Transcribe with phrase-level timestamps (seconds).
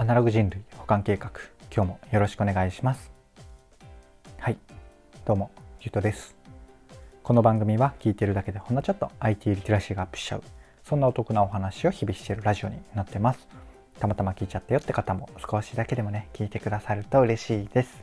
[0.00, 1.30] アナログ人類保管計画
[1.70, 3.12] 今日もよろしくお願いします。
[4.38, 4.56] はい
[5.26, 5.50] どうも
[5.82, 6.34] ゆうとです。
[7.22, 10.42] この番組は聞いてるだけでほんのちょっと IT リテラシーがアップしちゃう
[10.84, 13.46] そんなお得なお話を日々しているラジオになってます。
[13.98, 18.02] たまたま聞いちゃったよって方も少しだけでもね聞いてくださると嬉しいです。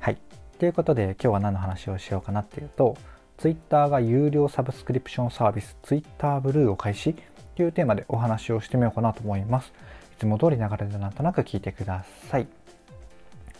[0.00, 0.18] はい
[0.58, 2.96] ということで今日は何の話をしようかなっていうと
[3.36, 7.14] Twitter が有料サブスクリプションサービス Twitter ブルーを開始
[7.54, 9.72] というテーマでお話をしてみようかなと思います。
[10.16, 12.46] いつも通り流れでなんとなく聞いてください。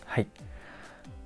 [0.06, 0.26] はい。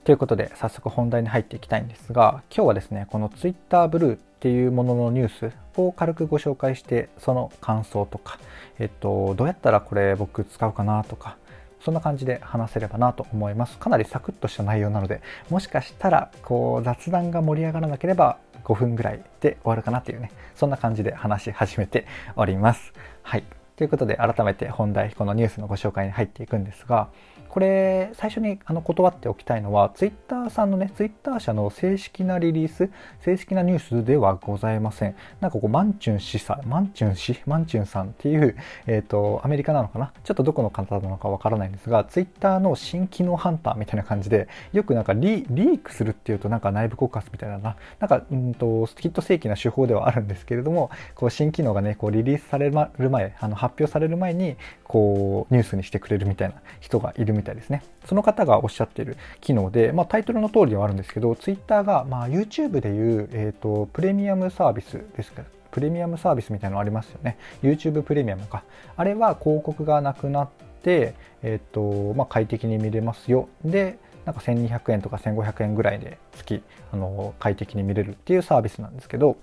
[0.04, 8.38] ということで早速本題に入っていきたいんですが今日はですねこの Twitter ブルーっていうもののニュースを軽くご紹介してその感想とか、
[8.78, 11.36] えっと、どうやったらこれ僕使うかなとか
[11.84, 15.20] そんな感じで話せればなと思いますかなりサクッとした内容なので
[15.50, 22.06] もしかしたらこう雑談が盛り上がらなければ5分ぐらいで終わるかなっていうねそんな感じで話し始めて
[22.36, 22.92] おります
[23.22, 23.44] はい
[23.80, 27.08] ということで改めて本題このニュースのご紹介に入っていくんですが
[27.50, 32.90] これ最初にあの断っておきたいのはツイッターさんのねツイッター社の正式なリリース
[33.24, 35.16] 正式なニュースではございません。
[35.40, 38.56] なんかこうマンチュン氏さマンチュン氏マンチュンさんっていう
[38.86, 40.12] えっ、ー、とアメリカなのかな？
[40.22, 47.76] ちょっとどこの方なのかわからないんですがツイッターの新機能ハンターみたいな感じでよくなんかリークするっていうとなんか内部告発みたいなな。
[47.98, 57.82] なんかうんときっと正規な手法ではあるんですけれどもこう新機能がねこうリリースされる前あの発表される前にこうニュースにしてくれるみたいな人がいるみたいみたいですね。
[58.04, 65.42] その方がおっしゃってる機能で、まあ、タイトルの通りではあるんですけど、ツイッターが、まあ、YouTube でいう、えーと、プレミアムサービスですか？
[65.70, 67.38] プレミアムサービスみたいなのありますよね。
[67.62, 68.64] YouTube プレミアムか。
[68.96, 70.48] あれは広告がなくなっ
[70.82, 73.48] て、えっ、ー、と、まあ、快適に見れますよ。
[73.64, 79.36] で、なんか1200円とか1500円ぐらいで月、あの、快適に見れるっていうサービスなんですけど、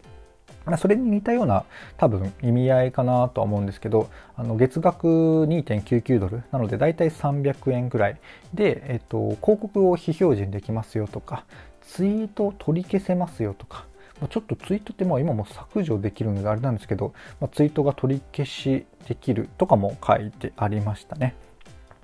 [0.76, 1.64] それに似たような
[1.96, 8.20] 多分意味合いかなとは思うんですけどあの月額2.99ドルなのでだいたい300円ぐらい
[8.54, 11.46] で、えっと、広告を非表示にできますよとか
[11.82, 13.86] ツイート取り消せますよとか
[14.30, 21.36] ちょっとツイートってまあ今も削除できるのであれなんですけど、まあ、ツイートが取り消しできるとかも書いてありましたね。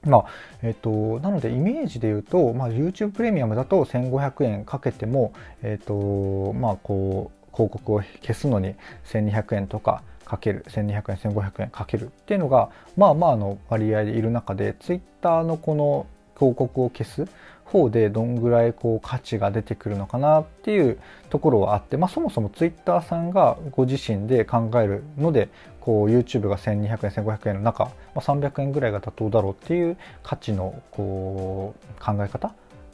[0.06, 0.25] まあ
[0.62, 8.75] えっと、なのでイメージで言うと、まあ、YouTube プレミアムだと1500円かけても、えっとまあ、こう広告を消すのに
[9.06, 17.28] 1200円とかかける1200円1500円かけるっていうのがまあまあの割合でいる中でツイッターのこの広告を消す
[17.74, 21.00] 方でどんぐらいこう価値が出てくるのかなっていう
[21.30, 25.50] ところはあって、まあ、そもそもツイッターさんがご自身で考えるので
[25.81, 32.53] こう YouTube が1200円1500円の中、まあ、300円ぐらいが妥当だろうっていう価値のこう考え方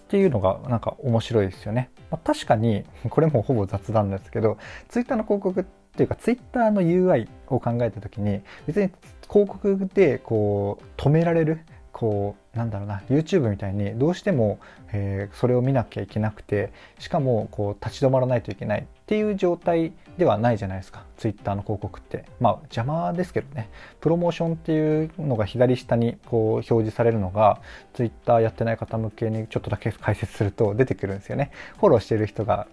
[0.10, 1.92] っていうのがなんか面白いですよね。
[2.10, 8.90] まあ、確かに、 これもほぼ雑談ですけど、ツイッターの広告っていうか、ツイッターの UI を考えた時に、別に
[9.32, 11.60] 広告でこう止められる
[11.92, 14.60] こうなんだろうな YouTube みたいにどうしても、
[14.92, 21.04] えー、それを見なきゃいけなくてしかもこう立ち止まらないといけないていう状態ではないじゃないですか。
[21.18, 22.26] Twitter の広告って。
[22.40, 23.72] まあ邪魔ですけどね。
[24.02, 27.60] プロモーションっていうのが左下にこう表示されるのが
[27.94, 31.50] Twitter やってない方向けにちょっとだけ解説すると出てくるんですよね。
[31.80, 32.68] フォローしてる人が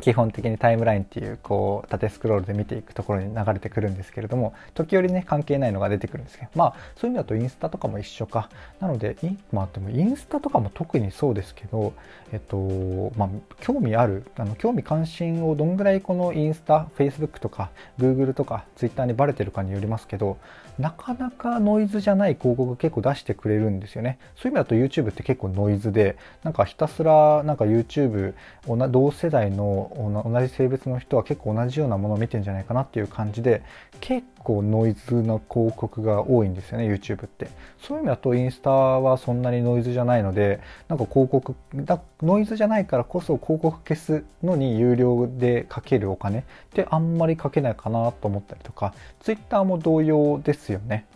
[0.00, 8.48] 基本的にタイムラインっていうこう縦スクロールで見ていくところに流れてくるんですけれども時折ね関係ないのが出てくるんですけどまあそういう意味だとインスタとかも一緒か。
[8.80, 9.16] なので
[9.52, 11.92] まあでもインスタとかも特にそうですけど
[12.32, 13.28] えっとまあ
[13.60, 20.38] 興味あるあの興味関心をどんぐらいこのインスタ Facebook とか Google とか Twitter にバレてるかによりますけど
[20.80, 24.18] なかなかノイズじゃない広告結構出してくれるんですよね。
[24.36, 28.34] そういう意味だと YouTube って結構ノイズでなんかひたすらなんか YouTube
[28.66, 33.62] 同世代の同じ性別の人は結構同じようなものを見てんじゃないかなっていう感じで
[34.00, 37.48] 結構ノイズの広告が多いんですよね YouTube って。
[37.80, 46.42] そういう意味だとインスタはそんなにノイズじゃないのでなんか広告だノイズじゃないからこそ広告消すのに有料でかけるお金っ
[46.72, 51.06] てあんまりかけないかなと思ったりとか Twitter も同様ですよね。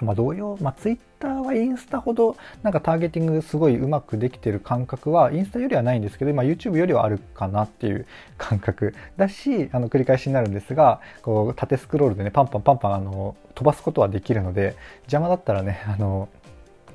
[0.00, 8.06] まあ、同様、まあ、ツイッターはインスタほどなんかターゲティングすごいうまくできてる感覚はインスタよりはないんですけど、まあ、YouTube よりはあるかなっていう
[8.38, 16.28] 感覚だしあの繰り返しになるんですがこう縦スクロールでねパンパンパンパンあの飛ばすことはできるので邪魔だったらねあの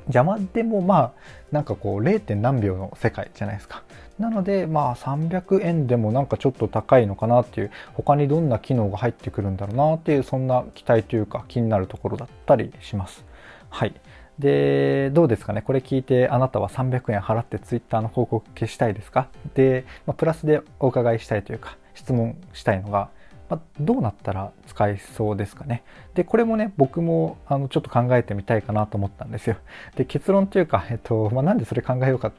[0.08, 1.12] 邪魔でもまあ
[1.52, 2.36] なんかこう 0.
[2.36, 3.84] 何秒の世界じゃないですか。
[4.20, 13.26] なのでまあ300円でもなんかちょっと高いのかなっていう他にどんな機能が入ってくるんだろうなっていうそんな期待というか気になるところだったりします。
[13.70, 13.94] はい。
[14.40, 15.62] でどうですかね？
[15.62, 19.28] これ聞いてあなたは300円払って Twitter の広告消したいですか？
[19.54, 23.10] で、まあ、プラスでお伺いしたいというか質問したいのが
[23.50, 25.84] まあ、どうなったら使えそうですかね。
[26.14, 29.58] で、これもね、僕もあのちょっと考えてみたいかなと思ったんですよ。
[29.96, 32.32] で、結論というか、えっと、まあ、なんでそれ考えようか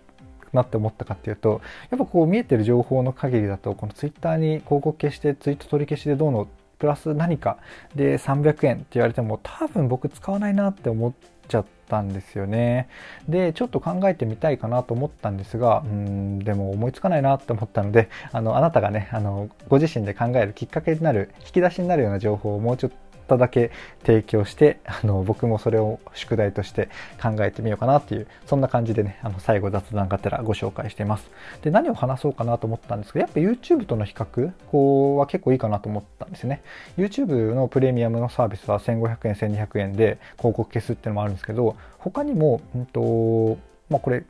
[0.52, 1.60] なって思ったかっていうと
[1.90, 7.58] やっぱこう見えてる情報の限りだとこの twitter に広告消してツイート取り消しでどうのプラス何か
[7.94, 11.12] で300円って言われても多分僕使わないなって思っ
[11.48, 12.88] ちゃったんですよね。
[13.28, 22.96] でちょっと考えてみたいかなと思ったんですがうんでも思いつかないなって思ったのであのあなたがねあのご自身で考えるきっかけになる引き出しになるような情報をもうちょっと
[23.26, 23.72] っただけ
[24.04, 26.88] 提供してあの僕もそれを宿題として
[27.20, 31.28] 考えてみようかなっていうそんな感じでねあの最後雑談がてらご紹介しています。
[31.62, 36.62] で何を話そうかなと思ったんですけどやっぱ YouTube との比較こうは結構いいかなと思ったんですよね。
[36.96, 43.58] YouTube のプレミアムのサービスは1500円1200円で広告消すっていうのもあるんですけど他にも、うんと
[43.90, 44.24] まあ、これ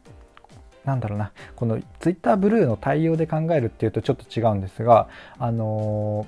[0.85, 1.33] なんだろうな。
[1.57, 5.09] この Twitter ブルーの対応で考えるっていうとちょっと違うんですが
[5.39, 6.27] あの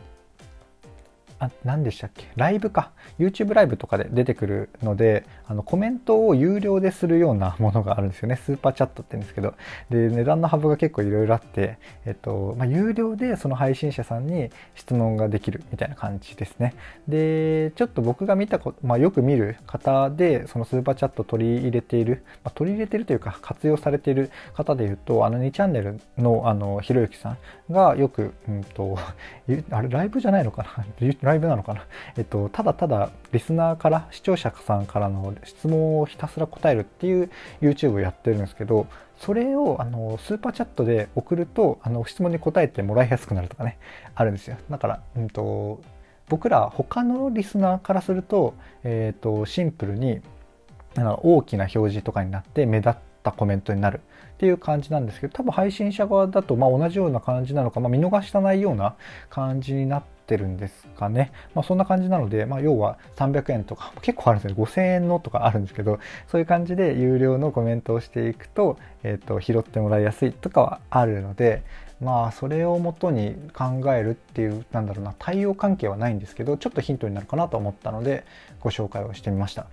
[1.40, 2.26] あ何でしたっけ？
[2.36, 2.90] ライブか。
[3.18, 8.36] YouTube ライブとかで出てくるのであのコメントを有料でするようなものがあるんですよね。
[8.36, 9.54] スーパーチャットって言うんですけど。
[9.90, 16.74] で値段の幅が結構いろいろあって、えっとまあ、有料でその配信者さんに質問ができるみたいな感じですね。
[17.06, 27.36] でちょっと僕が見たこと、まあ、よく見る方でそのスーパーチャット取り入れている、まあ、取り入れているというか活用されている方でいうとあの2チャンネルのあのひろゆきさ
[27.70, 28.98] んがよく、うんと、
[29.70, 30.84] あれライブじゃないのかな？
[31.28, 31.84] ライブなのかな、
[32.16, 37.30] えっと、ただただリスナーから視聴者さんからの質問をひたすら答えるっていう
[37.60, 38.86] YouTube をやってるんですけど
[39.18, 43.78] それをあのスーパーチャットで送るとあの質問に答えてもらいやすくなるとかね
[44.14, 44.56] あるんですよ。
[44.70, 45.80] だから、うんと、
[46.28, 48.54] 僕ら他のリスナーからすると,、
[48.84, 50.20] えーと、シンプルに
[50.96, 54.00] あの大きな表示とかになって目立ったコメントになる。
[54.34, 58.94] っていう感じなんですけど多分配信者側だとまあ同じような感じなのか、まあ、見逃したないような
[59.30, 61.32] 感じになってってるんですかね。
[61.54, 64.64] まあ、そんな感じなので、まあ、要は300円とか結構あるんですよ。
[64.66, 71.62] 5000円のとかあるんですけど、そういう感じで有料のコメントをしていくと、えっ、ー、と、拾ってもらいやすいとかはあるので、
[72.00, 78.24] まあそれをもとに考えるっていうなんだろうな対応関係はないんですけどちょっとヒントになるかなと思ったので
[78.60, 79.66] ご紹介をしてみました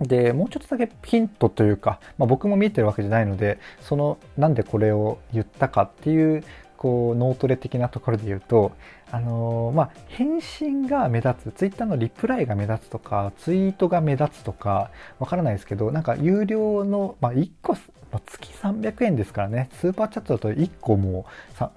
[0.00, 6.42] でもうちょっとだけヒントというか、まあ、僕も見えてるわけじゃないのでそのなんでこれを言ったかっていう
[6.84, 8.72] こう脳トレ的なところで言うと
[9.14, 14.90] あの、まあ返信が目立つツイッターのリプライが目立つとかツイートが目立つとか
[15.20, 19.68] わからないですけどなんか有料の、まあ、1個月300円ですからね。
[19.72, 21.26] スーパーチャットだと1個も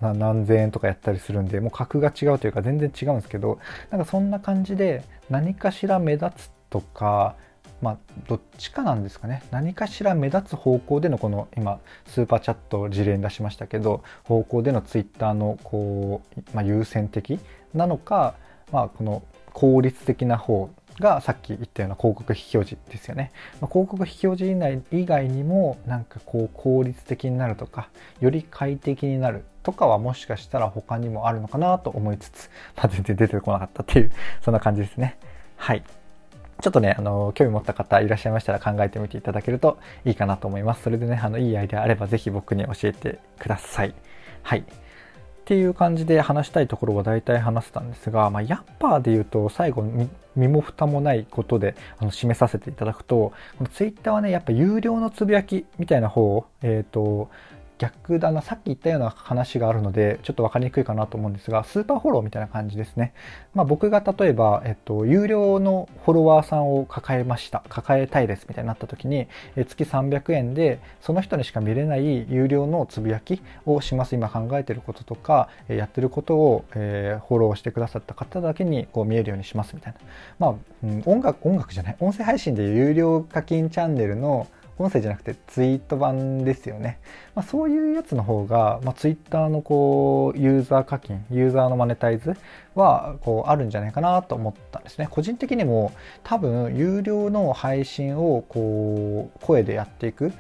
[0.01, 3.59] 何千円とかやったりするんでもう格が違うというか全然違うんですけど
[3.91, 7.35] なんかそんな感じで何かしら目立つとか
[7.81, 7.97] まあ、
[8.27, 17.39] どっちかなんですかね何かしら目立つ方向でのこの今スーパーチャットを事例に出しましたけど方向でのツイッターのこう、まあ、優先的
[17.73, 18.35] なのか、
[18.71, 20.69] まあ、この効率的な方
[20.99, 23.31] がさっき言ったような広告非表示ですよね。
[23.61, 27.89] まあ、広告非表示以外にもなんかこう効率的になるとか
[28.19, 35.17] より快適になるとかはもしかしたら他にもあるのかなと思いつつ、まあ、全然出てこなかったっていうそんな感じですね。
[35.55, 35.83] はい。
[36.61, 40.83] ちょっとね、あの、興味持った方いらっしゃいましたら考えてみていただけるといいかなと思います。
[40.83, 43.93] それでね、あの、いいアイデアあればぜひ僕に教えてください。
[44.41, 44.59] はい。
[44.59, 44.63] っ
[45.47, 49.81] ていう感じで話したいところは大体話せたんですが、まあ、ヤッパーで言うと最後
[50.35, 57.29] 身も蓋もないことであの締めさせていただくと、このツイッターはね、やっぱ有料のつぶやきみたいな方を、えっ、ー、と、
[57.77, 63.13] 逆だな、さっき言ったような話があるので、ちょっと分かりにくいかなと思うんですが、スーパーフォローみたいな感じですね。
[63.53, 67.63] まあ僕が例えば、えっと、有料のフォロワーさんを抱えました。
[67.69, 74.15] 抱えたいですみたいになった時に、え月300円で、その人にしか見れない有料のつぶやきをします。
[74.15, 79.99] 今考えてることとか、やってることを、えー、フォローしてくださった方だけにこう見えるようにしますみたいな。
[80.39, 84.47] まあ、うん、音楽、音楽じゃない、音声配信で有料課金チャンネルの
[84.79, 86.99] 音声じゃなくてツイート版ですよね。
[87.33, 92.35] まあ、そういうやつの方が、まあ、ツイッターのこう、ユーザー課金、ユーザーのマネタイズ
[92.75, 95.07] は、こう、あるんじゃないかなと思ったんですね。
[95.09, 95.91] 個人的にも、
[96.23, 100.31] 多分、有料の配信を、こう、声でやっていく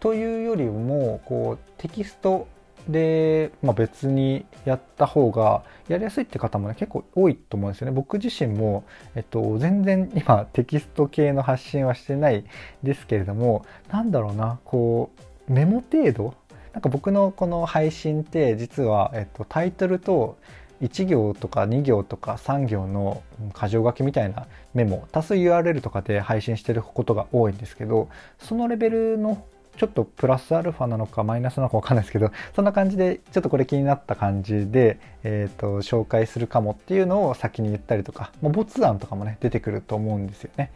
[0.00, 2.46] というよりも、こう、テキスト
[2.88, 7.92] で、まあ、別にやった方がやりやすいって方もね結構多いと思うんですよね。
[7.92, 8.84] 僕自身も、
[9.14, 12.44] えっと、全然今テキスト系の発信はしてない
[12.82, 15.10] ですけれどもなんだろうなこ
[15.48, 16.34] うメモ程度
[16.72, 20.38] なんか僕のこの配信って実は、えっと、タイトルと
[20.80, 23.22] 1行とか2行とか3行の
[23.54, 28.08] 箇条書きみたいなメモ多数 URL とかで配信してることが多いんですけど
[28.38, 29.44] そのレベルの
[29.76, 40.70] ちょっとプラスアルファなのかマイナスなのかわかんないですけど そんな感じでちょっとこれ気になった感じで、えーと、紹介するかもっていうのを先に言ったりとか、まあ、ボツ案とかもね出てくると思うんですよね。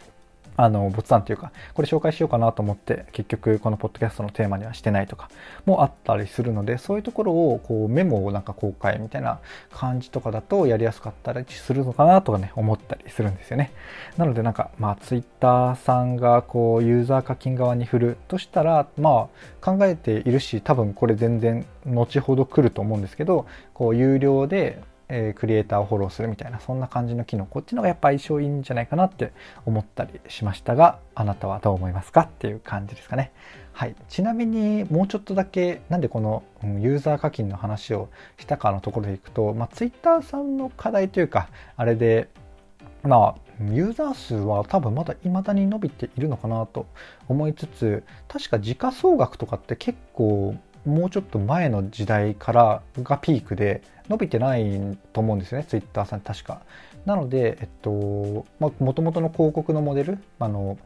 [0.57, 5.31] あの、ボツ案というか、これ紹介しようかなと思って、結局このポッドキャストのテーマにはしてないとか
[5.67, 9.41] もあったりするので、そういうところをこうメモをなんか公開みたいな
[9.73, 13.73] 感じとかだとやりやすかったりするのかなとかね、思ったりするんですよね。
[14.17, 19.29] なのでなんか、まあ、ツイッターさんがこう、ユーザー課金側に振るとしたら、ま
[19.61, 29.33] あ、考えているし、多分これ全然後ほど来ると思うんですけど、こう、有料でえー、クリエイターをフォローするみたいなそんな感じの機能こっちのがやっぱ相性いいんじゃないかなって
[29.65, 33.33] 思ったりしましたがあなたはどう思いますかっていう感じですかね。
[33.73, 38.09] はい、ちなみにもうちょっとだけなんでこのユーザー課金の話を
[38.39, 42.29] したかのところでいくと、まあ、Twitter さんの課題というかあれで
[43.03, 46.87] まあユーザー数は多分まだ未だに伸びているのかなと
[47.29, 56.61] 思いつつ確か時価総額とかって結構もうちょっと前の時代からがピークで伸びてないと思うんですよねツイッターさん確か。
[57.05, 60.79] なので、えっとまあ、もともとの広告のモデルあの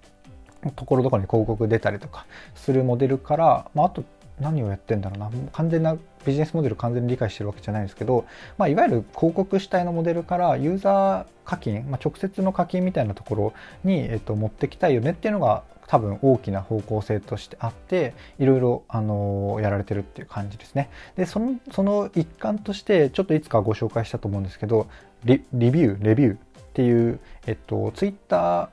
[0.76, 4.04] ところどころに広告出たりとかするモデルから、まあ、あと
[4.38, 8.26] 何をやってんだろうな完全なビジネスモデル完全に理解してるわけじゃないんですけど、
[8.58, 13.52] まあ、いわゆる広告主体のモデルからユーザー課金、まあ、直接の課金みたいなところ
[13.84, 20.88] に、えっと、持ってきたいよねっていうのが多分大きな方向性としてあっていろいろあのやられてるっていう感じですね。
[21.16, 24.86] でそのその一環としてちょっといつかご紹介したと思うんですけど
[25.24, 26.38] リビューレビューっ
[26.74, 28.68] ていう、えっと、ツイッター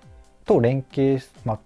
[0.45, 1.59] と連携、まあ、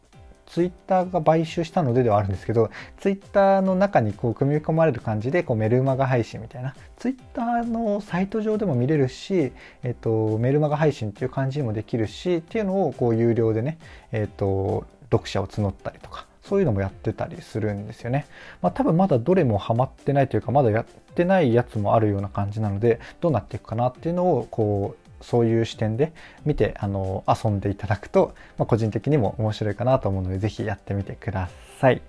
[0.46, 9.52] ツイッターが買収したのでではあるんですけど、ツイッターの中にこう組み込まれる感じでこうメルマガ配信みたいな、ツイッターのサイト上でも見れるし、
[9.84, 13.78] えっと、メルマガ配信っていう感じにもできるし、っていうのをこう有料でね、
[14.14, 18.26] えっと、読者を募ったりとかそういうのもやってたりするんですよね。
[18.62, 26.14] まあ多分まだどれもハマってないというかまだやってないやつもあるような感じなのでどうなっていくかなっていうのをこうそういう視点で
[26.46, 31.50] 見てあの遊んでいただくと、まあ、個人的にも面白いかなと思うので是非やってみてくだ
[31.80, 32.02] さい。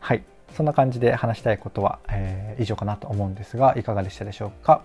[0.00, 0.22] はい。
[0.56, 4.80] そんな感じで話したいことは、えー、以上かなと思うんですがいかがでしたでしょうか？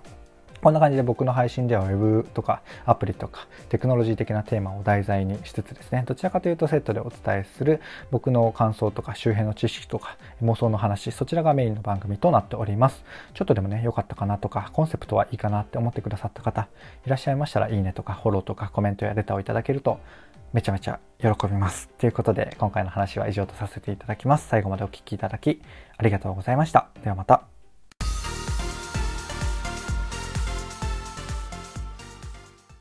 [0.64, 13.04] こんな感じで僕の配信では Web とかアプリとかテクノロジー的なテーマを題材にしつつですね、どちらかというとセットでお伝えする僕の感想とか周辺の知識とか妄想の話、そちらがメインの番組となっております。
[13.34, 16.68] ちょっとでもね、良かったかなとか、コンセプトはいいかなって思ってくださった方
[17.06, 20.00] いらっしゃいましたらいいねとかフォローとかコメントやレターをいただけると
[20.54, 21.90] めちゃめちゃ喜びます。
[21.98, 24.48] ということで今回の話は以上とさせていただきます。
[24.48, 25.62] 最後までお聴きいただき
[25.98, 26.88] ありがとうございました。
[27.04, 27.53] ではまた。